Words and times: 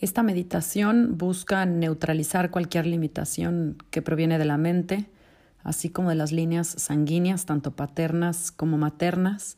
Esta 0.00 0.22
meditación 0.22 1.18
busca 1.18 1.66
neutralizar 1.66 2.52
cualquier 2.52 2.86
limitación 2.86 3.78
que 3.90 4.00
proviene 4.00 4.38
de 4.38 4.44
la 4.44 4.56
mente, 4.56 5.10
así 5.64 5.88
como 5.88 6.10
de 6.10 6.14
las 6.14 6.30
líneas 6.30 6.68
sanguíneas, 6.68 7.46
tanto 7.46 7.72
paternas 7.72 8.52
como 8.52 8.78
maternas, 8.78 9.56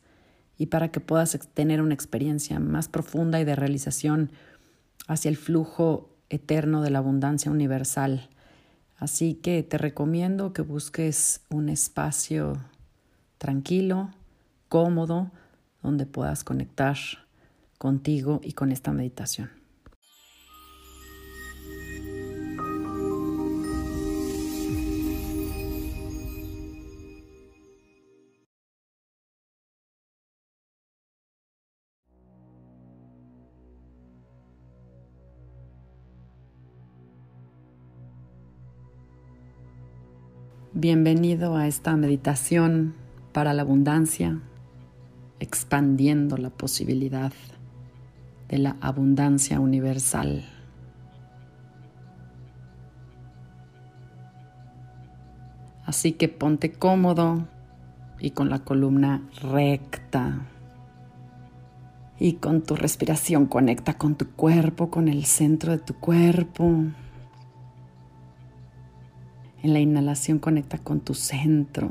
y 0.57 0.67
para 0.67 0.91
que 0.91 1.01
puedas 1.01 1.39
tener 1.53 1.83
una 1.83 1.93
experiencia 1.93 2.59
más 2.59 2.89
profunda 2.89 3.39
y 3.39 3.45
de 3.45 3.55
realización 3.55 4.31
hacia 5.09 5.29
el 5.29 5.37
flujo 5.37 6.09
eterno 6.31 6.81
de 6.81 6.91
la 6.91 7.01
abundancia 7.01 7.51
universal. 7.51 8.31
Así 8.97 9.35
que 9.35 9.63
te 9.63 9.77
recomiendo 9.77 10.55
que 10.55 10.63
busques 10.63 11.43
un 11.51 11.69
espacio 11.69 12.57
tranquilo, 13.37 14.11
cómodo, 14.71 15.31
donde 15.83 16.07
puedas 16.07 16.45
conectar 16.45 16.97
contigo 17.77 18.41
y 18.43 18.53
con 18.53 18.73
esta 18.73 18.93
meditación. 18.93 19.60
Bienvenido 40.83 41.57
a 41.57 41.67
esta 41.67 41.95
meditación 41.95 42.95
para 43.33 43.53
la 43.53 43.61
abundancia, 43.61 44.41
expandiendo 45.39 46.39
la 46.39 46.49
posibilidad 46.49 47.35
de 48.49 48.57
la 48.57 48.79
abundancia 48.81 49.61
universal. 49.61 50.43
Así 55.85 56.13
que 56.13 56.31
ponte 56.31 56.73
cómodo 56.73 57.47
y 58.19 58.31
con 58.31 58.49
la 58.49 58.61
columna 58.61 59.29
recta. 59.43 60.47
Y 62.19 62.37
con 62.37 62.63
tu 62.63 62.75
respiración 62.75 63.45
conecta 63.45 63.99
con 63.99 64.15
tu 64.15 64.31
cuerpo, 64.31 64.89
con 64.89 65.09
el 65.09 65.27
centro 65.27 65.73
de 65.73 65.79
tu 65.79 65.93
cuerpo. 65.97 66.85
En 69.63 69.73
la 69.73 69.81
inhalación 69.81 70.39
conecta 70.39 70.79
con 70.79 71.01
tu 71.01 71.15
centro. 71.15 71.91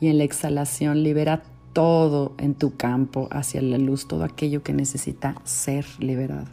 Y 0.00 0.08
en 0.08 0.18
la 0.18 0.24
exhalación 0.24 1.02
libera 1.02 1.42
todo 1.72 2.34
en 2.38 2.54
tu 2.54 2.76
campo 2.76 3.28
hacia 3.30 3.60
la 3.62 3.78
luz, 3.78 4.08
todo 4.08 4.24
aquello 4.24 4.62
que 4.62 4.72
necesita 4.72 5.36
ser 5.44 5.84
liberado. 5.98 6.46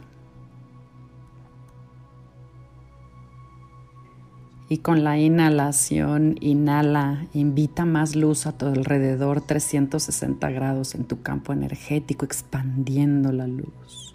Y 4.70 4.78
con 4.78 5.02
la 5.02 5.18
inhalación, 5.18 6.36
inhala, 6.40 7.26
invita 7.32 7.86
más 7.86 8.14
luz 8.14 8.46
a 8.46 8.58
tu 8.58 8.66
alrededor, 8.66 9.40
360 9.40 10.50
grados 10.50 10.94
en 10.94 11.04
tu 11.04 11.22
campo 11.22 11.54
energético, 11.54 12.26
expandiendo 12.26 13.32
la 13.32 13.46
luz. 13.46 14.07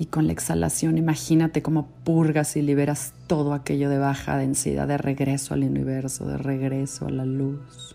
Y 0.00 0.06
con 0.06 0.26
la 0.26 0.32
exhalación 0.32 0.96
imagínate 0.96 1.60
cómo 1.60 1.90
purgas 2.04 2.56
y 2.56 2.62
liberas 2.62 3.12
todo 3.26 3.52
aquello 3.52 3.90
de 3.90 3.98
baja 3.98 4.38
densidad 4.38 4.88
de 4.88 4.96
regreso 4.96 5.52
al 5.52 5.62
universo, 5.62 6.26
de 6.26 6.38
regreso 6.38 7.06
a 7.06 7.10
la 7.10 7.26
luz. 7.26 7.94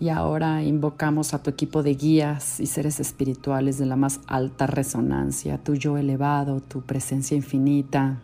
Y 0.00 0.08
ahora 0.08 0.62
invocamos 0.62 1.34
a 1.34 1.42
tu 1.42 1.50
equipo 1.50 1.82
de 1.82 1.94
guías 1.94 2.58
y 2.58 2.64
seres 2.64 2.98
espirituales 2.98 3.76
de 3.76 3.84
la 3.84 3.96
más 3.96 4.20
alta 4.26 4.66
resonancia, 4.66 5.58
tu 5.58 5.74
yo 5.74 5.98
elevado, 5.98 6.62
tu 6.62 6.80
presencia 6.80 7.36
infinita, 7.36 8.22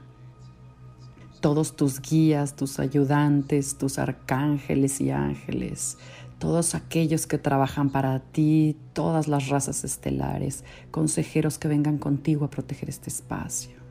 todos 1.44 1.76
tus 1.76 2.00
guías, 2.00 2.56
tus 2.56 2.80
ayudantes, 2.80 3.76
tus 3.76 3.98
arcángeles 3.98 5.02
y 5.02 5.10
ángeles, 5.10 5.98
todos 6.38 6.74
aquellos 6.74 7.26
que 7.26 7.38
trabajan 7.38 7.90
para 7.90 8.20
ti, 8.20 8.76
todas 8.92 9.28
las 9.28 9.48
razas 9.48 9.84
estelares, 9.84 10.64
consejeros 10.90 11.58
que 11.58 11.68
vengan 11.68 11.98
contigo 11.98 12.44
a 12.44 12.50
proteger 12.50 12.88
este 12.88 13.10
espacio. 13.10 13.84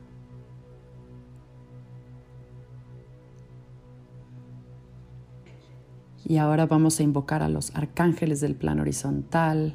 Y 6.26 6.38
ahora 6.38 6.64
vamos 6.66 7.00
a 7.00 7.02
invocar 7.02 7.42
a 7.42 7.50
los 7.50 7.74
arcángeles 7.76 8.40
del 8.40 8.54
plano 8.54 8.82
horizontal. 8.82 9.74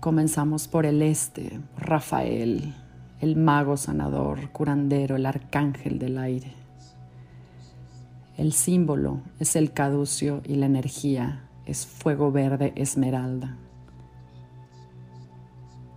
Comenzamos 0.00 0.68
por 0.68 0.84
el 0.84 1.00
este, 1.00 1.60
Rafael, 1.78 2.74
el 3.20 3.36
mago 3.36 3.78
sanador, 3.78 4.50
curandero, 4.50 5.16
el 5.16 5.24
arcángel 5.24 5.98
del 5.98 6.18
aire. 6.18 6.57
El 8.38 8.52
símbolo 8.52 9.20
es 9.40 9.56
el 9.56 9.72
caducio 9.72 10.42
y 10.44 10.54
la 10.54 10.66
energía 10.66 11.48
es 11.66 11.88
fuego 11.88 12.30
verde 12.30 12.72
esmeralda. 12.76 13.56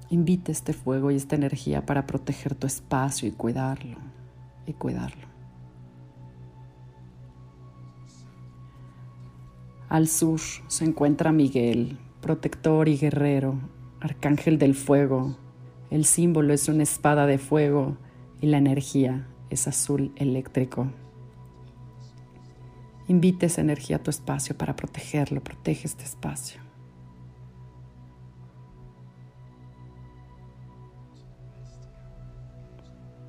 Invita 0.09 0.51
este 0.51 0.73
fuego 0.73 1.11
y 1.11 1.17
esta 1.17 1.35
energía 1.35 1.85
para 1.85 2.07
proteger 2.07 2.55
tu 2.55 2.65
espacio 2.65 3.27
y 3.29 3.31
cuidarlo, 3.31 3.97
y 4.65 4.73
cuidarlo. 4.73 5.27
Al 9.87 10.07
sur 10.07 10.39
se 10.67 10.83
encuentra 10.83 11.31
Miguel, 11.31 11.99
protector 12.21 12.89
y 12.89 12.97
guerrero, 12.97 13.59
arcángel 13.99 14.57
del 14.57 14.73
fuego. 14.73 15.37
El 15.91 16.05
símbolo 16.05 16.53
es 16.53 16.67
una 16.69 16.81
espada 16.81 17.27
de 17.27 17.37
fuego 17.37 17.97
y 18.41 18.47
la 18.47 18.57
energía 18.57 19.27
es 19.51 19.67
azul 19.67 20.11
eléctrico. 20.15 20.87
Invite 23.11 23.47
esa 23.47 23.59
energía 23.59 23.97
a 23.97 23.99
tu 23.99 24.09
espacio 24.09 24.57
para 24.57 24.77
protegerlo, 24.77 25.43
protege 25.43 25.85
este 25.85 26.05
espacio. 26.05 26.61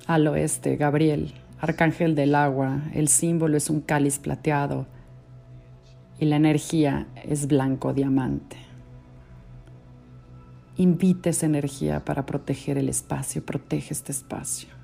Al 0.07 0.25
oeste, 0.27 0.77
Gabriel, 0.77 1.33
arcángel 1.59 2.15
del 2.15 2.33
agua, 2.33 2.79
el 2.93 3.09
símbolo 3.09 3.57
es 3.57 3.69
un 3.69 3.81
cáliz 3.81 4.19
plateado 4.19 4.87
y 6.17 6.27
la 6.27 6.37
energía 6.37 7.07
es 7.21 7.47
blanco 7.47 7.93
diamante. 7.93 8.55
Invite 10.77 11.31
esa 11.31 11.45
energía 11.45 12.05
para 12.05 12.25
proteger 12.25 12.77
el 12.77 12.87
espacio, 12.87 13.45
protege 13.45 13.93
este 13.93 14.13
espacio. 14.13 14.82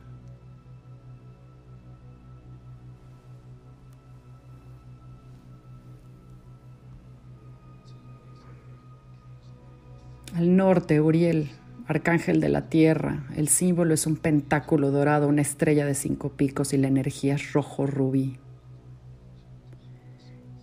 Al 10.35 10.55
norte, 10.55 11.01
Uriel, 11.01 11.49
arcángel 11.87 12.39
de 12.39 12.49
la 12.49 12.69
tierra, 12.69 13.25
el 13.35 13.47
símbolo 13.47 13.95
es 13.95 14.05
un 14.05 14.15
pentáculo 14.15 14.91
dorado, 14.91 15.27
una 15.27 15.41
estrella 15.41 15.85
de 15.85 15.95
cinco 15.95 16.29
picos 16.33 16.71
y 16.71 16.77
la 16.77 16.87
energía 16.87 17.35
es 17.35 17.51
rojo 17.51 17.87
rubí. 17.87 18.37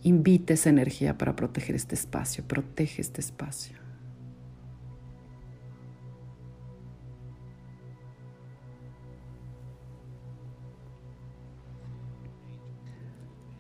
Invite 0.03 0.54
esa 0.54 0.71
energía 0.71 1.19
para 1.19 1.34
proteger 1.34 1.75
este 1.75 1.97
espacio, 1.97 2.44
protege 2.47 3.03
este 3.03 3.21
espacio. 3.21 3.77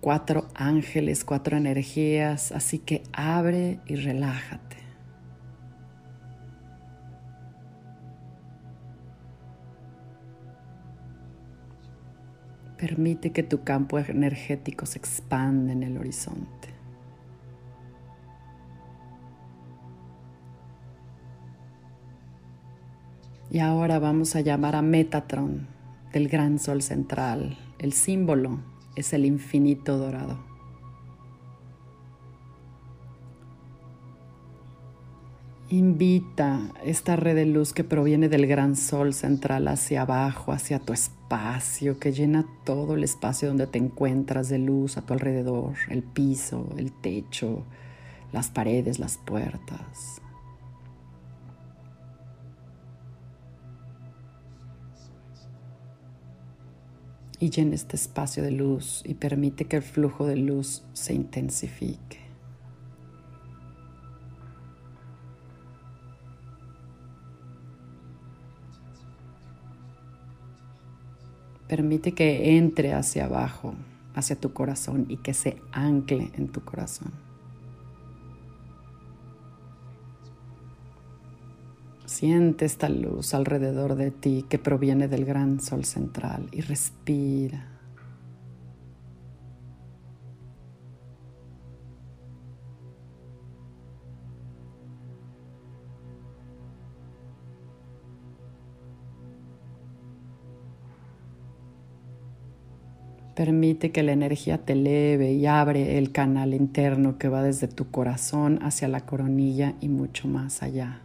Cuatro 0.00 0.46
ángeles, 0.54 1.24
cuatro 1.24 1.56
energías, 1.56 2.52
así 2.52 2.78
que 2.78 3.02
abre 3.12 3.80
y 3.86 3.96
relájate. 3.96 4.85
Permite 12.86 13.32
que 13.32 13.42
tu 13.42 13.64
campo 13.64 13.98
energético 13.98 14.86
se 14.86 15.00
expanda 15.00 15.72
en 15.72 15.82
el 15.82 15.98
horizonte. 15.98 16.68
Y 23.50 23.58
ahora 23.58 23.98
vamos 23.98 24.36
a 24.36 24.40
llamar 24.40 24.76
a 24.76 24.82
Metatron 24.82 25.66
del 26.12 26.28
gran 26.28 26.60
sol 26.60 26.80
central. 26.80 27.58
El 27.80 27.92
símbolo 27.92 28.60
es 28.94 29.12
el 29.12 29.24
infinito 29.24 29.98
dorado. 29.98 30.45
Invita 35.68 36.72
esta 36.84 37.16
red 37.16 37.34
de 37.34 37.44
luz 37.44 37.72
que 37.72 37.82
proviene 37.82 38.28
del 38.28 38.46
gran 38.46 38.76
sol 38.76 39.12
central 39.12 39.66
hacia 39.66 40.02
abajo, 40.02 40.52
hacia 40.52 40.78
tu 40.78 40.92
espacio, 40.92 41.98
que 41.98 42.12
llena 42.12 42.46
todo 42.64 42.94
el 42.94 43.02
espacio 43.02 43.48
donde 43.48 43.66
te 43.66 43.78
encuentras 43.78 44.48
de 44.48 44.58
luz 44.58 44.96
a 44.96 45.02
tu 45.02 45.12
alrededor, 45.12 45.74
el 45.90 46.04
piso, 46.04 46.68
el 46.76 46.92
techo, 46.92 47.64
las 48.32 48.48
paredes, 48.48 49.00
las 49.00 49.18
puertas. 49.18 50.22
Y 57.40 57.50
llena 57.50 57.74
este 57.74 57.96
espacio 57.96 58.44
de 58.44 58.52
luz 58.52 59.02
y 59.04 59.14
permite 59.14 59.64
que 59.64 59.74
el 59.74 59.82
flujo 59.82 60.28
de 60.28 60.36
luz 60.36 60.84
se 60.92 61.12
intensifique. 61.12 62.25
Permite 71.68 72.12
que 72.12 72.56
entre 72.56 72.94
hacia 72.94 73.24
abajo, 73.24 73.74
hacia 74.14 74.36
tu 74.36 74.52
corazón 74.52 75.06
y 75.08 75.18
que 75.18 75.34
se 75.34 75.56
ancle 75.72 76.30
en 76.36 76.48
tu 76.48 76.60
corazón. 76.62 77.12
Siente 82.06 82.64
esta 82.64 82.88
luz 82.88 83.34
alrededor 83.34 83.96
de 83.96 84.10
ti 84.10 84.46
que 84.48 84.58
proviene 84.58 85.08
del 85.08 85.24
gran 85.24 85.60
sol 85.60 85.84
central 85.84 86.48
y 86.52 86.60
respira. 86.60 87.75
Permite 103.36 103.92
que 103.92 104.02
la 104.02 104.12
energía 104.12 104.64
te 104.64 104.72
eleve 104.72 105.34
y 105.34 105.44
abre 105.44 105.98
el 105.98 106.10
canal 106.10 106.54
interno 106.54 107.18
que 107.18 107.28
va 107.28 107.42
desde 107.42 107.68
tu 107.68 107.90
corazón 107.90 108.58
hacia 108.62 108.88
la 108.88 109.04
coronilla 109.04 109.74
y 109.78 109.90
mucho 109.90 110.26
más 110.26 110.62
allá. 110.62 111.02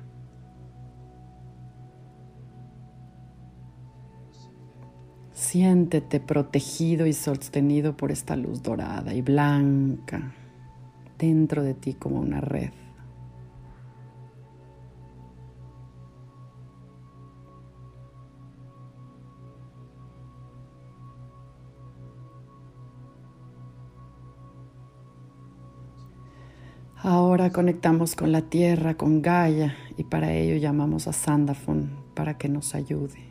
Siéntete 5.34 6.22
protegido 6.22 7.06
y 7.06 7.12
sostenido 7.12 7.98
por 7.98 8.14
esta 8.14 8.38
luz 8.38 8.64
dorada 8.64 9.14
y 9.14 9.22
blanca 9.22 10.32
dentro 11.20 11.64
de 11.64 11.74
ti 11.74 11.96
como 11.96 12.22
una 12.22 12.40
red. 12.40 12.72
Ahora 27.04 27.50
conectamos 27.50 28.16
con 28.16 28.32
la 28.32 28.44
tierra, 28.44 28.94
con 28.94 29.24
Gaia, 29.24 29.76
y 29.98 30.04
para 30.04 30.34
ello 30.34 30.58
llamamos 30.58 31.08
a 31.08 31.14
Sandafon 31.14 31.90
para 32.14 32.38
que 32.38 32.48
nos 32.48 32.76
ayude. 32.76 33.26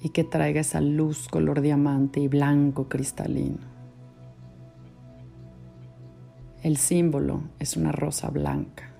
Y 0.00 0.10
que 0.10 0.22
traiga 0.22 0.60
esa 0.60 0.80
luz 0.80 1.26
color 1.26 1.60
diamante 1.60 2.20
y 2.20 2.28
blanco 2.28 2.88
cristalino. 2.88 3.58
El 6.62 6.76
símbolo 6.76 7.42
es 7.58 7.76
una 7.76 7.90
rosa 7.90 8.30
blanca. 8.30 8.92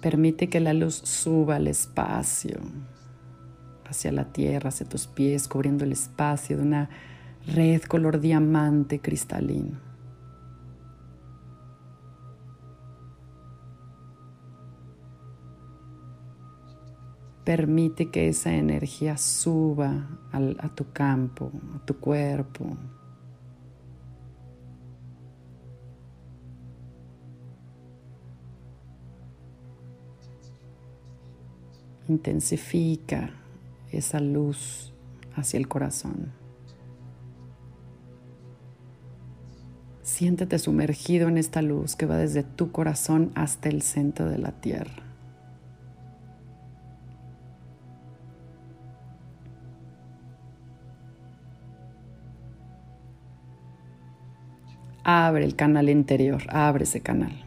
Permite 0.00 0.48
que 0.48 0.60
la 0.60 0.72
luz 0.72 0.94
suba 0.94 1.56
al 1.56 1.66
espacio 1.66 2.60
hacia 3.88 4.12
la 4.12 4.32
tierra, 4.32 4.68
hacia 4.68 4.88
tus 4.88 5.06
pies, 5.06 5.48
cubriendo 5.48 5.84
el 5.84 5.92
espacio 5.92 6.56
de 6.56 6.62
una 6.62 6.90
red 7.46 7.82
color 7.82 8.20
diamante 8.20 9.00
cristalino. 9.00 9.86
Permite 17.44 18.10
que 18.10 18.28
esa 18.28 18.52
energía 18.52 19.16
suba 19.16 20.08
a 20.32 20.68
tu 20.68 20.90
campo, 20.92 21.52
a 21.76 21.86
tu 21.86 21.96
cuerpo. 22.00 22.76
Intensifica 32.08 33.30
esa 33.98 34.20
luz 34.20 34.92
hacia 35.34 35.58
el 35.58 35.68
corazón. 35.68 36.32
Siéntete 40.02 40.58
sumergido 40.58 41.28
en 41.28 41.36
esta 41.36 41.62
luz 41.62 41.96
que 41.96 42.06
va 42.06 42.16
desde 42.16 42.42
tu 42.42 42.72
corazón 42.72 43.32
hasta 43.34 43.68
el 43.68 43.82
centro 43.82 44.30
de 44.30 44.38
la 44.38 44.52
tierra. 44.52 45.02
Abre 55.02 55.44
el 55.44 55.54
canal 55.54 55.88
interior, 55.88 56.42
abre 56.48 56.84
ese 56.84 57.00
canal. 57.00 57.45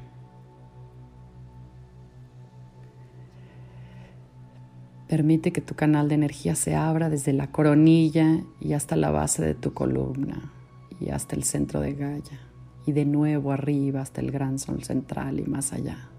Permite 5.09 5.51
que 5.51 5.59
tu 5.59 5.73
canal 5.73 6.07
de 6.07 6.13
energía 6.13 6.53
se 6.53 6.75
abra 6.75 7.09
desde 7.09 7.33
la 7.33 7.51
coronilla 7.51 8.43
y 8.59 8.73
hasta 8.73 8.95
la 8.95 9.09
base 9.09 9.43
de 9.43 9.55
tu 9.55 9.73
columna 9.73 10.53
y 10.99 11.09
hasta 11.09 11.35
el 11.35 11.43
centro 11.43 11.79
de 11.79 11.95
Gaia 11.95 12.39
y 12.85 12.91
de 12.91 13.05
nuevo 13.05 13.51
arriba 13.51 14.01
hasta 14.01 14.21
el 14.21 14.29
gran 14.29 14.59
sol 14.59 14.83
central 14.83 15.39
y 15.39 15.45
más 15.45 15.73
allá. 15.73 16.09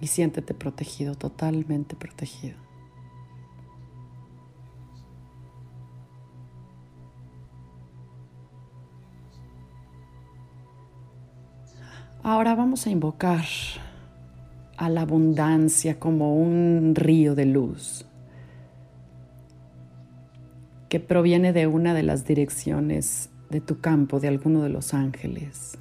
Y 0.00 0.06
siéntete 0.06 0.54
protegido, 0.54 1.14
totalmente 1.14 1.94
protegido. 1.94 2.56
Ahora 12.22 12.54
vamos 12.54 12.86
a 12.86 12.90
invocar 12.90 13.44
a 14.78 14.88
la 14.88 15.02
abundancia 15.02 15.98
como 15.98 16.36
un 16.36 16.94
río 16.94 17.34
de 17.34 17.46
luz 17.46 18.06
que 20.88 21.00
proviene 21.00 21.52
de 21.52 21.66
una 21.66 21.94
de 21.94 22.04
las 22.04 22.24
direcciones 22.24 23.28
de 23.50 23.60
tu 23.60 23.80
campo, 23.80 24.20
de 24.20 24.28
alguno 24.28 24.62
de 24.62 24.68
los 24.68 24.94
ángeles. 24.94 25.76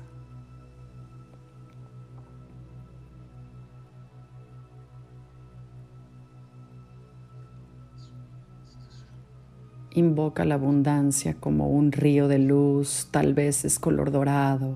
Invoca 9.91 10.43
la 10.43 10.55
abundancia 10.55 11.35
como 11.35 11.69
un 11.69 11.91
río 11.91 12.27
de 12.27 12.39
luz, 12.39 13.07
tal 13.11 13.33
vez 13.33 13.63
es 13.63 13.79
color 13.79 14.11
dorado, 14.11 14.75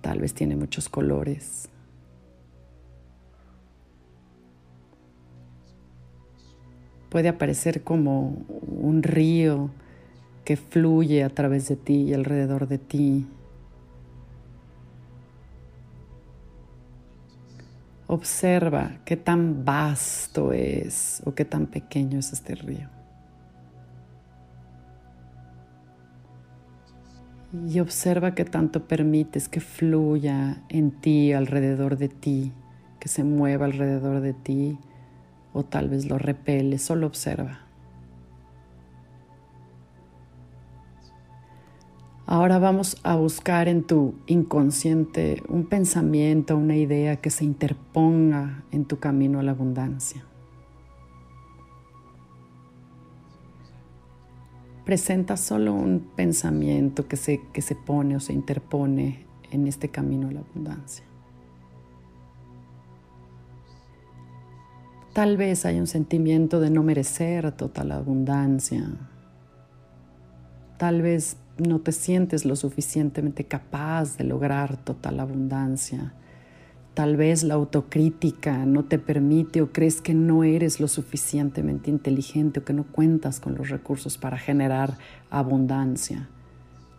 tal 0.00 0.20
vez 0.20 0.34
tiene 0.34 0.56
muchos 0.56 0.88
colores. 0.88 1.68
Puede 7.16 7.30
aparecer 7.30 7.82
como 7.82 8.44
un 8.60 9.02
río 9.02 9.70
que 10.44 10.58
fluye 10.58 11.24
a 11.24 11.30
través 11.30 11.66
de 11.66 11.74
ti 11.74 12.02
y 12.02 12.12
alrededor 12.12 12.68
de 12.68 12.76
ti. 12.76 13.26
Observa 18.06 18.98
qué 19.06 19.16
tan 19.16 19.64
vasto 19.64 20.52
es 20.52 21.22
o 21.24 21.34
qué 21.34 21.46
tan 21.46 21.68
pequeño 21.68 22.18
es 22.18 22.34
este 22.34 22.54
río. 22.54 22.90
Y 27.66 27.80
observa 27.80 28.34
qué 28.34 28.44
tanto 28.44 28.86
permites 28.86 29.48
que 29.48 29.60
fluya 29.60 30.62
en 30.68 30.90
ti, 30.90 31.32
alrededor 31.32 31.96
de 31.96 32.10
ti, 32.10 32.52
que 33.00 33.08
se 33.08 33.24
mueva 33.24 33.64
alrededor 33.64 34.20
de 34.20 34.34
ti 34.34 34.78
o 35.56 35.64
tal 35.64 35.88
vez 35.88 36.06
lo 36.06 36.18
repele, 36.18 36.78
solo 36.78 37.06
observa. 37.06 37.60
Ahora 42.26 42.58
vamos 42.58 42.98
a 43.04 43.16
buscar 43.16 43.68
en 43.68 43.84
tu 43.84 44.14
inconsciente 44.26 45.42
un 45.48 45.64
pensamiento, 45.64 46.56
una 46.56 46.76
idea 46.76 47.16
que 47.16 47.30
se 47.30 47.44
interponga 47.44 48.64
en 48.70 48.84
tu 48.84 48.98
camino 48.98 49.38
a 49.38 49.42
la 49.42 49.52
abundancia. 49.52 50.24
presenta 54.86 55.36
solo 55.36 55.74
un 55.74 55.98
pensamiento 56.14 57.08
que 57.08 57.16
se, 57.16 57.40
que 57.52 57.60
se 57.60 57.74
pone 57.74 58.14
o 58.14 58.20
se 58.20 58.32
interpone 58.32 59.26
en 59.50 59.66
este 59.66 59.88
camino 59.88 60.28
a 60.28 60.30
la 60.30 60.40
abundancia. 60.40 61.04
Tal 65.16 65.38
vez 65.38 65.64
hay 65.64 65.80
un 65.80 65.86
sentimiento 65.86 66.60
de 66.60 66.68
no 66.68 66.82
merecer 66.82 67.50
total 67.52 67.92
abundancia. 67.92 68.86
Tal 70.76 71.00
vez 71.00 71.38
no 71.56 71.80
te 71.80 71.92
sientes 71.92 72.44
lo 72.44 72.54
suficientemente 72.54 73.44
capaz 73.44 74.18
de 74.18 74.24
lograr 74.24 74.76
total 74.76 75.20
abundancia. 75.20 76.12
Tal 76.92 77.16
vez 77.16 77.44
la 77.44 77.54
autocrítica 77.54 78.66
no 78.66 78.84
te 78.84 78.98
permite 78.98 79.62
o 79.62 79.72
crees 79.72 80.02
que 80.02 80.12
no 80.12 80.44
eres 80.44 80.80
lo 80.80 80.86
suficientemente 80.86 81.88
inteligente 81.88 82.60
o 82.60 82.64
que 82.66 82.74
no 82.74 82.84
cuentas 82.84 83.40
con 83.40 83.54
los 83.54 83.70
recursos 83.70 84.18
para 84.18 84.36
generar 84.36 84.98
abundancia. 85.30 86.28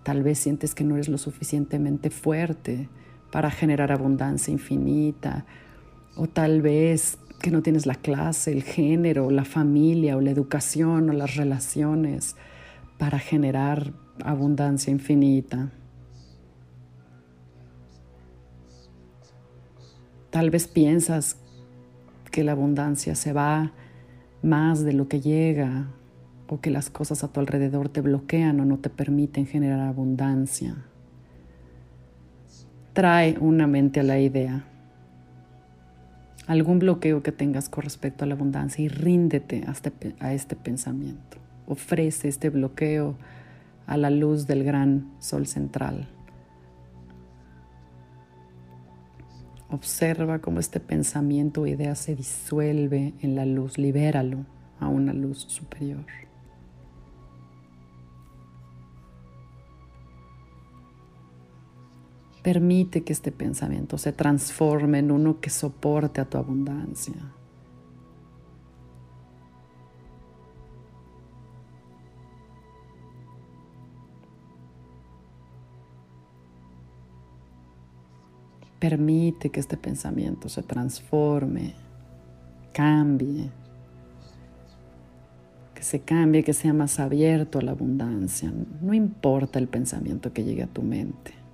Tal 0.02 0.24
vez 0.24 0.40
sientes 0.40 0.74
que 0.74 0.84
no 0.84 0.96
eres 0.96 1.08
lo 1.08 1.20
suficientemente 1.20 2.10
fuerte 2.10 2.90
para 3.32 3.52
generar 3.52 3.92
abundancia 3.92 4.52
infinita. 4.52 5.46
O 6.16 6.26
tal 6.26 6.64
vez 6.64 7.20
que 7.40 7.52
no 7.52 7.62
tienes 7.62 7.86
la 7.86 7.96
clase, 7.96 8.52
el 8.52 8.64
género, 8.64 9.30
la 9.30 9.46
familia 9.46 10.18
o 10.18 10.22
la 10.22 10.32
educación 10.32 11.10
o 11.10 11.14
las 11.14 11.36
relaciones 11.36 12.36
para 12.98 13.20
generar 13.20 13.94
abundancia 14.24 14.92
infinita. 14.92 15.72
Tal 20.30 20.50
vez 20.50 20.68
piensas 20.68 21.38
que 22.32 22.44
la 22.44 22.52
abundancia 22.52 23.16
se 23.16 23.34
va 23.34 23.72
más 24.42 24.84
de 24.84 24.94
lo 24.94 25.08
que 25.08 25.22
llega 25.22 25.88
o 26.48 26.60
que 26.60 26.72
las 26.72 26.90
cosas 26.90 27.24
a 27.24 27.28
tu 27.28 27.40
alrededor 27.40 27.90
te 27.90 28.02
bloquean 28.02 28.60
o 28.60 28.66
no 28.66 28.78
te 28.78 28.90
permiten 28.90 29.46
generar 29.46 29.82
abundancia. 29.82 30.76
Trae 32.94 33.38
una 33.40 33.68
mente 33.68 34.00
a 34.00 34.04
la 34.04 34.20
idea 34.20 34.66
algún 36.48 36.80
bloqueo 36.80 37.22
que 37.22 37.32
tengas 37.32 37.70
con 37.70 37.84
respecto 37.84 38.24
a 38.24 38.28
la 38.28 38.34
abundancia 38.36 38.84
y 38.84 38.88
ríndete 38.88 39.64
a 39.68 39.72
este, 39.72 40.16
a 40.20 40.34
este 40.34 40.56
pensamiento. 40.56 41.38
Ofrece 41.68 42.30
este 42.30 42.50
bloqueo 42.50 43.16
a 43.86 43.98
la 43.98 44.10
luz 44.10 44.48
del 44.48 44.64
gran 44.64 45.12
sol 45.20 45.46
central. 45.46 46.08
Observa 49.70 50.40
cómo 50.40 50.62
este 50.62 50.80
pensamiento 50.80 51.64
o 51.64 51.68
idea 51.68 51.94
se 51.96 52.16
disuelve 52.16 53.14
en 53.22 53.36
la 53.36 53.46
luz, 53.46 53.78
libéralo 53.78 54.46
a 54.80 54.88
una 54.88 55.12
luz 55.12 55.40
superior. 55.50 56.06
Permite 62.48 63.04
que 63.04 63.12
este 63.12 63.34
pensamiento 63.34 63.98
se 63.98 64.14
transforme 64.14 65.00
en 65.00 65.12
uno 65.12 65.42
que 65.42 65.50
soporte 65.50 66.22
a 66.22 66.24
tu 66.30 66.38
abundancia. 66.38 67.14
Permite 78.80 79.50
que 79.50 79.60
este 79.60 79.76
pensamiento 79.76 80.48
se 80.48 80.64
transforme, 80.64 81.74
cambie, 82.72 83.52
que 85.76 85.84
se 85.84 86.00
cambie, 86.00 86.46
que 86.46 86.54
sea 86.54 86.72
más 86.72 87.02
abierto 87.02 87.60
a 87.60 87.62
la 87.62 87.72
abundancia. 87.72 88.54
No 88.82 88.94
importa 88.94 89.60
el 89.60 89.68
pensamiento 89.68 90.32
que 90.32 90.46
llegue 90.46 90.64
a 90.64 90.68
tu 90.68 90.82
mente. 90.82 91.47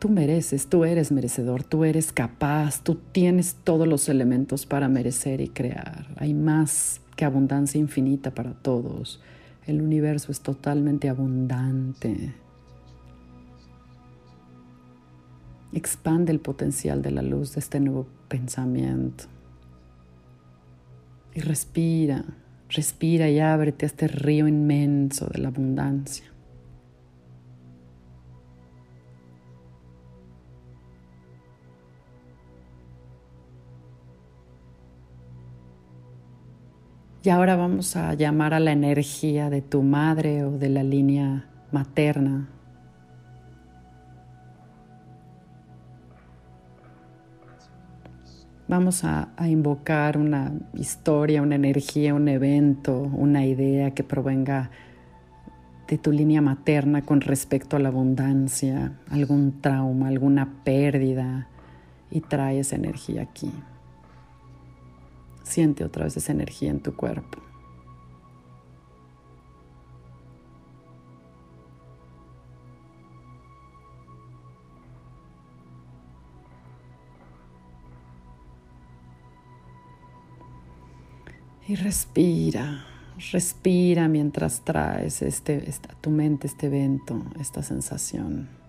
Tú 0.00 0.08
mereces, 0.08 0.66
tú 0.66 0.86
eres 0.86 1.12
merecedor, 1.12 1.62
tú 1.62 1.84
eres 1.84 2.10
capaz, 2.10 2.82
tú 2.82 2.94
tienes 3.12 3.56
todos 3.64 3.86
los 3.86 4.08
elementos 4.08 4.64
para 4.64 4.88
merecer 4.88 5.42
y 5.42 5.48
crear. 5.48 6.06
Hay 6.16 6.32
más 6.32 7.02
que 7.16 7.26
abundancia 7.26 7.78
infinita 7.78 8.30
para 8.30 8.54
todos. 8.54 9.20
El 9.66 9.82
universo 9.82 10.32
es 10.32 10.40
totalmente 10.40 11.10
abundante. 11.10 12.34
Expande 15.74 16.32
el 16.32 16.40
potencial 16.40 17.02
de 17.02 17.10
la 17.10 17.20
luz 17.20 17.52
de 17.52 17.60
este 17.60 17.78
nuevo 17.78 18.06
pensamiento. 18.28 19.24
Y 21.34 21.40
respira, 21.40 22.24
respira 22.70 23.28
y 23.28 23.38
ábrete 23.38 23.84
a 23.84 23.88
este 23.88 24.08
río 24.08 24.48
inmenso 24.48 25.26
de 25.26 25.40
la 25.40 25.48
abundancia. 25.48 26.29
Y 37.22 37.28
ahora 37.28 37.54
vamos 37.54 37.96
a 37.96 38.14
llamar 38.14 38.54
a 38.54 38.60
la 38.60 38.72
energía 38.72 39.50
de 39.50 39.60
tu 39.60 39.82
madre 39.82 40.42
o 40.44 40.52
de 40.52 40.70
la 40.70 40.82
línea 40.82 41.44
materna. 41.70 42.48
Vamos 48.68 49.04
a, 49.04 49.28
invocar 49.46 50.16
una 50.16 50.52
historia, 50.72 51.42
una 51.42 51.56
energía, 51.56 52.14
un 52.14 52.28
evento, 52.28 53.00
una 53.00 53.44
idea 53.44 53.90
que 53.90 54.02
provenga 54.02 54.70
de 55.88 55.98
tu 55.98 56.12
línea 56.12 56.40
materna 56.40 57.02
con 57.02 57.20
respecto 57.20 57.76
a 57.76 57.80
la 57.80 57.88
abundancia, 57.88 58.92
algún 59.10 59.60
trauma, 59.60 60.08
alguna 60.08 60.62
pérdida, 60.64 61.48
y 62.10 62.20
trae 62.22 62.60
esa 62.60 62.76
energía 62.76 63.22
aquí. 63.22 63.52
Siente 65.50 65.82
otra 65.82 66.04
vez 66.04 66.16
esa 66.16 66.30
energía 66.30 66.70
en 66.70 66.78
tu 66.78 66.94
cuerpo. 66.94 67.40
Y 81.66 81.74
respira, 81.74 82.86
respira 83.32 84.06
mientras 84.06 84.60
traes 84.60 85.20
este, 85.20 85.68
a 85.88 86.00
tu 86.00 86.10
mente 86.10 86.46
este 86.46 86.66
evento, 86.66 87.24
esta 87.40 87.64
sensación. 87.64 88.59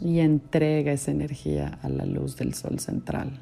Y 0.00 0.20
entrega 0.20 0.92
esa 0.92 1.10
energía 1.10 1.78
a 1.82 1.88
la 1.88 2.06
luz 2.06 2.36
del 2.36 2.54
sol 2.54 2.78
central. 2.78 3.40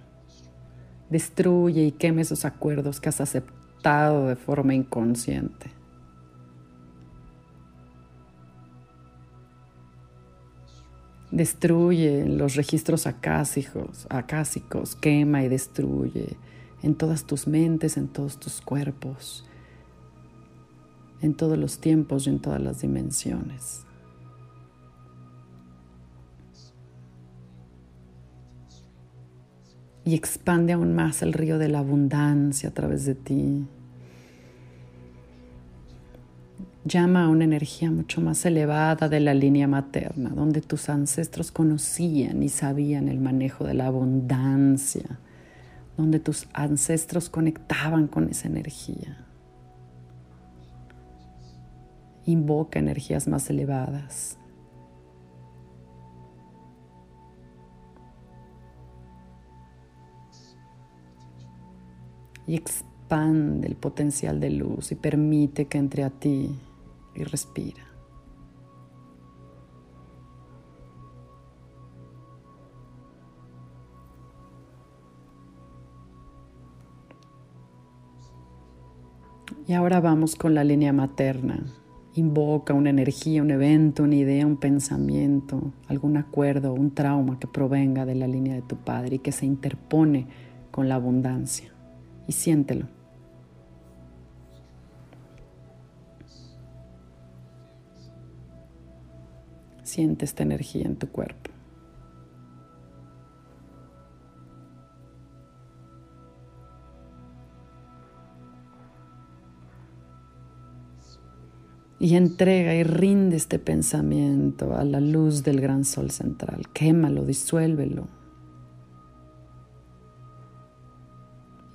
Destruye 1.10 1.84
y 1.84 1.92
queme 1.92 2.22
esos 2.22 2.44
acuerdos 2.44 3.00
que 3.00 3.08
has 3.08 3.20
aceptado 3.20 4.26
de 4.26 4.36
forma 4.36 4.74
inconsciente. 4.74 5.70
Destruye 11.30 12.26
los 12.26 12.56
registros 12.56 13.06
acásicos, 13.06 14.06
acásicos, 14.10 14.96
quema 14.96 15.44
y 15.44 15.48
destruye 15.48 16.36
en 16.82 16.94
todas 16.94 17.24
tus 17.24 17.46
mentes, 17.46 17.96
en 17.96 18.08
todos 18.08 18.38
tus 18.40 18.60
cuerpos, 18.60 19.44
en 21.20 21.34
todos 21.34 21.58
los 21.58 21.78
tiempos 21.78 22.26
y 22.26 22.30
en 22.30 22.40
todas 22.40 22.60
las 22.60 22.80
dimensiones. 22.80 23.87
Y 30.08 30.14
expande 30.14 30.72
aún 30.72 30.94
más 30.94 31.20
el 31.20 31.34
río 31.34 31.58
de 31.58 31.68
la 31.68 31.80
abundancia 31.80 32.70
a 32.70 32.72
través 32.72 33.04
de 33.04 33.14
ti. 33.14 33.66
Llama 36.86 37.24
a 37.24 37.28
una 37.28 37.44
energía 37.44 37.90
mucho 37.90 38.22
más 38.22 38.46
elevada 38.46 39.10
de 39.10 39.20
la 39.20 39.34
línea 39.34 39.68
materna, 39.68 40.30
donde 40.30 40.62
tus 40.62 40.88
ancestros 40.88 41.52
conocían 41.52 42.42
y 42.42 42.48
sabían 42.48 43.08
el 43.08 43.20
manejo 43.20 43.66
de 43.66 43.74
la 43.74 43.88
abundancia, 43.88 45.18
donde 45.98 46.20
tus 46.20 46.48
ancestros 46.54 47.28
conectaban 47.28 48.06
con 48.06 48.30
esa 48.30 48.48
energía. 48.48 49.26
Invoca 52.24 52.78
energías 52.78 53.28
más 53.28 53.50
elevadas. 53.50 54.38
y 62.48 62.56
expande 62.56 63.68
el 63.68 63.76
potencial 63.76 64.40
de 64.40 64.50
luz 64.50 64.90
y 64.90 64.96
permite 64.96 65.66
que 65.66 65.78
entre 65.78 66.02
a 66.02 66.10
ti 66.10 66.50
y 67.14 67.22
respira. 67.22 67.84
Y 79.66 79.74
ahora 79.74 80.00
vamos 80.00 80.34
con 80.34 80.54
la 80.54 80.64
línea 80.64 80.94
materna. 80.94 81.62
Invoca 82.14 82.72
una 82.72 82.88
energía, 82.88 83.42
un 83.42 83.50
evento, 83.50 84.02
una 84.04 84.14
idea, 84.14 84.46
un 84.46 84.56
pensamiento, 84.56 85.72
algún 85.88 86.16
acuerdo, 86.16 86.72
un 86.72 86.94
trauma 86.94 87.38
que 87.38 87.46
provenga 87.46 88.06
de 88.06 88.14
la 88.14 88.26
línea 88.26 88.54
de 88.54 88.62
tu 88.62 88.76
padre 88.76 89.16
y 89.16 89.18
que 89.18 89.30
se 89.30 89.44
interpone 89.44 90.26
con 90.70 90.88
la 90.88 90.94
abundancia. 90.94 91.77
Y 92.28 92.32
siéntelo. 92.32 92.86
Siente 99.82 100.24
esta 100.24 100.44
energía 100.44 100.84
en 100.84 100.96
tu 100.96 101.08
cuerpo. 101.08 101.50
y 112.00 112.14
entrega 112.14 112.74
y 112.74 112.84
rinde 112.84 113.36
este 113.36 113.58
pensamiento 113.58 114.76
a 114.76 114.84
la 114.84 115.00
luz 115.00 115.42
del 115.42 115.60
gran 115.60 115.84
sol 115.84 116.10
central. 116.10 116.68
Quémalo, 116.72 117.24
disuélvelo. 117.24 118.17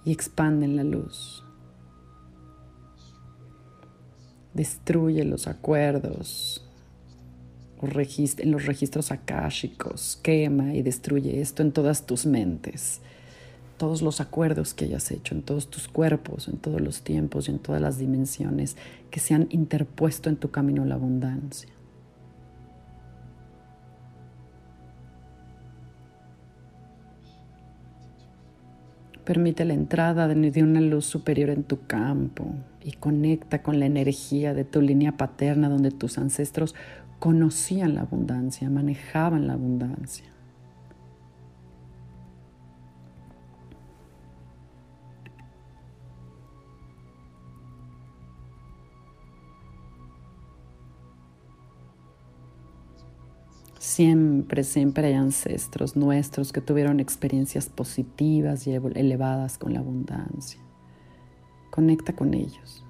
Y 0.05 0.11
expande 0.11 0.65
en 0.65 0.75
la 0.75 0.83
luz. 0.83 1.43
Destruye 4.53 5.23
los 5.23 5.47
acuerdos 5.47 6.59
en 7.81 8.51
los 8.51 8.65
registros 8.65 9.11
akáshicos. 9.11 10.19
Quema 10.23 10.73
y 10.73 10.81
destruye 10.81 11.41
esto 11.41 11.61
en 11.61 11.71
todas 11.71 12.05
tus 12.05 12.25
mentes 12.25 13.01
todos 13.83 14.01
los 14.01 14.21
acuerdos 14.21 14.73
que 14.73 14.85
hayas 14.85 15.11
hecho, 15.11 15.35
en 15.35 15.41
todos 15.41 15.69
tus 15.69 15.89
cuerpos, 15.89 16.47
en 16.47 16.57
todos 16.57 16.79
los 16.79 17.01
tiempos 17.01 17.47
y 17.47 17.51
en 17.51 17.59
todas 17.59 17.81
las 17.81 17.97
dimensiones 17.97 18.77
que 19.11 19.19
se 19.19 19.33
han 19.33 19.47
interpuesto 19.49 20.29
en 20.29 20.37
tu 20.37 20.51
camino 20.51 20.83
a 20.83 20.85
la 20.85 20.95
abundancia. 20.95 21.69
Permite 29.25 29.63
la 29.63 29.73
entrada 29.73 30.27
de 30.27 30.63
una 30.63 30.81
luz 30.81 31.05
superior 31.05 31.49
en 31.49 31.63
tu 31.63 31.85
campo 31.87 32.53
y 32.83 32.91
conecta 32.91 33.63
con 33.63 33.79
la 33.79 33.85
energía 33.85 34.53
de 34.53 34.65
tu 34.65 34.81
línea 34.81 35.15
paterna 35.15 35.69
donde 35.69 35.91
tus 35.91 36.17
ancestros 36.17 36.75
conocían 37.19 37.95
la 37.95 38.01
abundancia, 38.01 38.69
manejaban 38.69 39.47
la 39.47 39.53
abundancia. 39.53 40.25
Siempre, 53.83 54.63
siempre 54.63 55.07
hay 55.07 55.15
ancestros 55.15 55.97
nuestros 55.97 56.53
que 56.53 56.61
tuvieron 56.61 57.01
experiencias 57.01 57.67
positivas 57.67 58.65
y 58.65 58.71
elevadas 58.71 59.57
con 59.57 59.73
la 59.73 59.81
abundancia. 59.81 60.57
Conecta 61.69 62.13
con 62.13 62.33
ellos. 62.33 62.85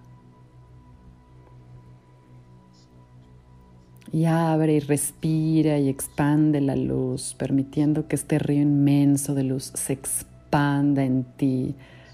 Y 4.11 4.25
abre 4.25 4.73
y 4.75 4.79
respira 4.81 5.79
y 5.79 5.89
expande 5.89 6.61
la 6.61 6.75
luz, 6.75 7.35
permitiendo 7.39 8.07
que 8.07 8.15
este 8.15 8.37
río 8.37 8.61
inmenso 8.61 9.33
de 9.33 9.45
luz 9.45 9.71
se 9.73 9.93
expanda 9.93 11.03
en 11.03 11.23
ti, 11.23 11.73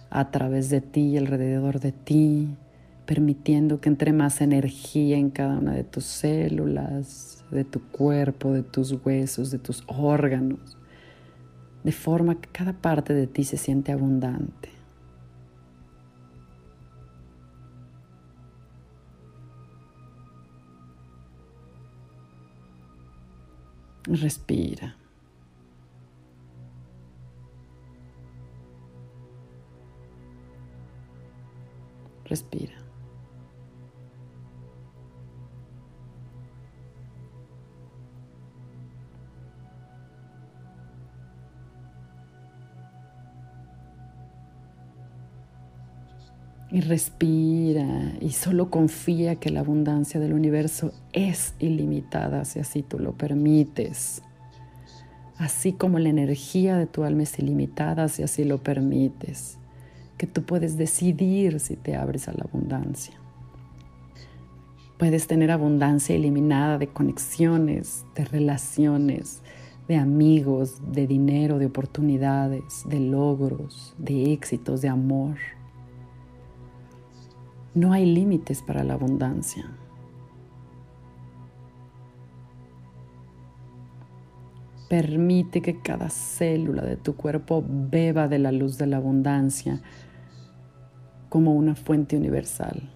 a 0.10 0.32
través 0.32 0.70
de 0.70 0.80
ti 0.80 1.02
y 1.02 1.18
alrededor 1.18 1.82
de 1.82 1.92
ti, 1.92 2.48
permitiendo 3.06 3.82
que 3.82 3.90
entre 3.90 4.14
más 4.14 4.40
energía 4.40 5.18
en 5.18 5.32
cada 5.32 5.58
una 5.58 5.74
de 5.74 5.84
tus 5.84 6.06
células, 6.06 7.39
de 7.52 7.64
tu 7.64 7.82
cuerpo, 7.82 8.54
de 8.54 8.64
tus 8.64 8.92
huesos, 9.04 9.52
de 9.52 9.60
tus 9.60 9.84
órganos, 9.88 10.78
de 11.84 11.92
forma 11.92 12.36
que 12.36 12.50
cada 12.50 12.74
parte 12.74 13.14
de 13.14 13.28
ti 13.28 13.44
se 13.44 13.58
siente 13.58 13.92
abundante. 13.92 14.70
Respira. 24.12 24.96
Respira. 32.26 32.79
Y 46.72 46.82
respira 46.82 48.14
y 48.22 48.32
solo 48.32 48.70
confía 48.70 49.38
que 49.38 49.50
la 49.50 49.62
abundancia 49.62 50.20
del 50.20 50.34
universo 50.34 50.92
es 51.14 51.56
ilimitada 51.60 52.46
si 52.46 52.60
así 52.60 52.84
tú 52.84 53.00
lo 53.00 53.14
permites. 53.14 54.22
Así 55.40 55.74
como 55.74 56.00
la 56.00 56.10
energía 56.10 56.78
de 56.78 56.86
tu 56.86 57.04
alma 57.04 57.24
es 57.24 57.40
ilimitada 57.40 58.08
si 58.08 58.22
así 58.22 58.44
lo 58.44 58.60
permites. 58.60 59.58
Que 60.18 60.28
tú 60.28 60.44
puedes 60.44 60.78
decidir 60.78 61.60
si 61.60 61.76
te 61.76 61.96
abres 61.96 62.28
a 62.28 62.34
la 62.34 62.44
abundancia. 62.44 63.16
Puedes 65.00 65.28
tener 65.28 65.50
abundancia 65.50 66.14
eliminada 66.14 66.78
de 66.78 66.88
conexiones, 66.88 68.04
de 68.16 68.26
relaciones, 68.26 69.42
de 69.88 69.96
amigos, 69.96 70.82
de 70.92 71.08
dinero, 71.08 71.58
de 71.58 71.68
oportunidades, 71.68 72.84
de 72.86 73.00
logros, 73.00 73.96
de 73.98 74.34
éxitos, 74.34 74.82
de 74.82 74.90
amor. 74.90 75.38
No 77.80 77.94
hay 77.94 78.06
límites 78.06 78.62
para 78.62 78.84
la 78.84 78.96
abundancia. 78.96 79.72
Permite 84.90 85.62
que 85.62 85.80
cada 85.80 86.10
célula 86.10 86.84
de 86.84 86.98
tu 86.98 87.16
cuerpo 87.16 87.64
beba 87.66 88.28
de 88.28 88.38
la 88.38 88.52
luz 88.52 88.78
de 88.78 88.86
la 88.86 88.98
abundancia 88.98 89.82
como 91.30 91.56
una 91.56 91.74
fuente 91.74 92.18
universal. 92.18 92.92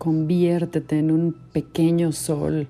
Conviértete 0.00 0.98
en 0.98 1.10
un 1.10 1.36
pequeño 1.52 2.12
sol, 2.12 2.68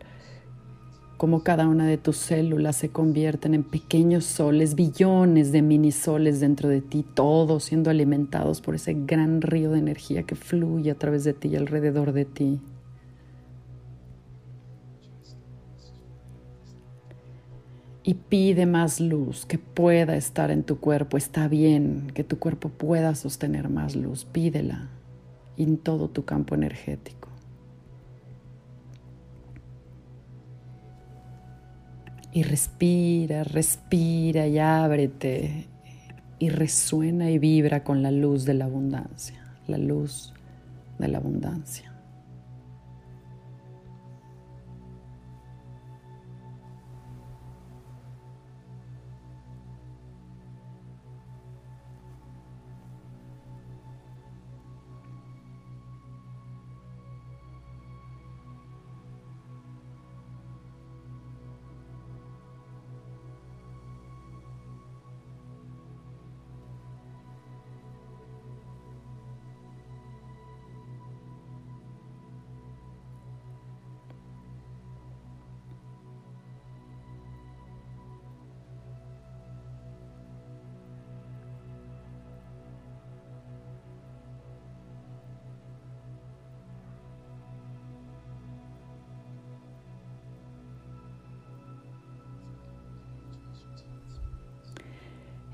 como 1.16 1.45
cada 1.45 1.69
una 1.69 1.87
de 1.87 1.97
tus 1.97 2.16
células 2.16 2.75
se 2.75 2.88
convierten 2.88 3.55
en 3.55 3.62
pequeños 3.62 4.25
soles, 4.25 4.75
billones 4.75 5.53
de 5.53 5.62
mini 5.62 5.93
soles 5.93 6.40
dentro 6.40 6.69
de 6.69 6.81
ti, 6.81 7.07
todos 7.14 7.62
siendo 7.62 7.88
alimentados 7.88 8.61
por 8.61 8.75
ese 8.75 8.95
gran 8.95 9.43
río 9.43 9.71
de 9.71 9.79
energía 9.79 10.25
que 10.25 10.35
fluye 10.35 10.90
a 10.90 10.97
través 10.97 11.23
de 11.23 11.33
ti 11.33 11.51
y 11.51 11.57
alrededor 11.57 12.12
de 12.12 12.25
ti. 12.25 12.61
y 18.03 18.14
pide 18.14 18.66
más 18.66 18.99
luz 18.99 19.47
que 19.47 19.59
pueda 19.59 20.16
estar 20.16 20.51
en 20.51 20.64
tu 20.64 20.81
cuerpo. 20.81 21.16
Está 21.16 21.47
bien 21.47 22.11
que 22.12 22.25
tu 22.25 22.40
cuerpo 22.40 22.71
pueda 22.71 23.14
sostener 23.14 23.69
más 23.69 23.95
luz. 23.95 24.25
Pídela 24.25 24.88
en 25.57 25.77
todo 25.77 26.09
tu 26.09 26.25
campo 26.25 26.55
energético. 26.55 27.19
Y 32.33 32.43
respira, 32.45 33.45
respira 33.45 34.47
y 34.47 34.59
ábrete 34.59 35.66
y 36.38 36.49
resuena 36.49 37.31
y 37.31 37.38
vibra 37.38 37.85
con 37.85 38.03
la 38.03 38.11
luz 38.11 38.45
de 38.45 38.55
la 38.55 38.66
abundancia, 38.66 39.45
la 39.66 39.79
luz 39.79 40.33
de 40.99 41.09
la 41.09 41.19
abundancia. 41.19 41.89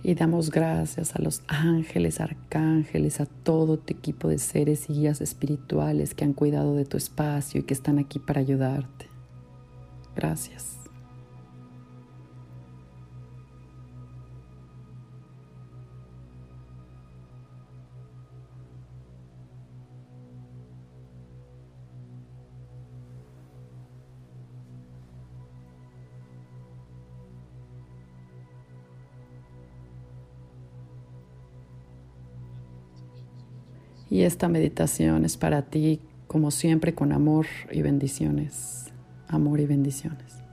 Y 0.06 0.14
damos 0.14 0.52
gracias 0.52 1.16
a 1.16 1.20
los 1.20 1.42
ángeles, 1.48 2.20
arcángeles, 2.20 3.20
a 3.20 3.26
todo 3.26 3.76
tu 3.76 3.92
equipo 3.92 4.28
de 4.28 4.38
seres 4.38 4.88
y 4.88 4.92
guías 4.92 5.20
espirituales 5.20 6.14
que 6.14 6.24
han 6.24 6.32
cuidado 6.32 6.76
de 6.76 6.84
tu 6.84 6.96
espacio 6.96 7.58
y 7.58 7.64
que 7.64 7.74
están 7.74 7.98
aquí 7.98 8.20
para 8.20 8.40
ayudarte. 8.40 9.08
Gracias. 10.14 10.76
Y 34.10 34.22
esta 34.22 34.48
meditación 34.48 35.24
es 35.24 35.36
para 35.36 35.62
ti, 35.62 36.00
como 36.26 36.50
siempre, 36.50 36.94
con 36.94 37.12
amor 37.12 37.46
y 37.72 37.82
bendiciones. 37.82 38.92
Amor 39.28 39.60
y 39.60 39.66
bendiciones. 39.66 40.45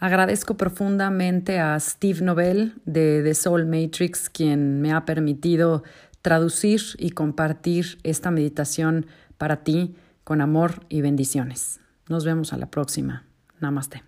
Agradezco 0.00 0.56
profundamente 0.56 1.58
a 1.58 1.78
Steve 1.80 2.22
Nobel 2.22 2.74
de 2.84 3.20
The 3.24 3.34
Soul 3.34 3.66
Matrix, 3.66 4.30
quien 4.30 4.80
me 4.80 4.92
ha 4.92 5.04
permitido 5.04 5.82
traducir 6.22 6.80
y 6.98 7.10
compartir 7.10 7.98
esta 8.04 8.30
meditación 8.30 9.06
para 9.38 9.64
ti 9.64 9.96
con 10.22 10.40
amor 10.40 10.84
y 10.88 11.00
bendiciones. 11.00 11.80
Nos 12.08 12.24
vemos 12.24 12.52
a 12.52 12.58
la 12.58 12.70
próxima. 12.70 13.24
Namaste. 13.60 14.07